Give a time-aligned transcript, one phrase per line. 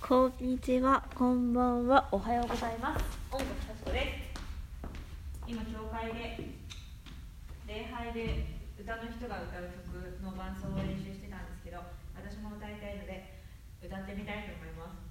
[0.00, 3.04] こんにちは、こんばんは、おはようございます。
[3.30, 4.90] 音楽幸子です。
[5.46, 6.56] 今教会で
[7.68, 8.46] 礼拝で
[8.80, 11.78] 歌の人が歌う曲の伴奏を練習してたんですけど、
[12.16, 13.38] 私も歌いたいので
[13.84, 15.09] 歌ってみたいと思います。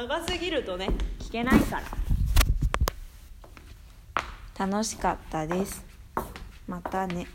[0.00, 1.82] 長すぎるとね聞けないか
[4.56, 4.66] ら。
[4.66, 5.84] 楽しかったです。
[6.66, 7.26] またね。